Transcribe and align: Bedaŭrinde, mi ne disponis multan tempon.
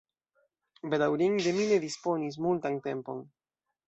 Bedaŭrinde, 0.93 1.53
mi 1.57 1.67
ne 1.73 1.77
disponis 1.83 2.39
multan 2.47 2.81
tempon. 2.89 3.23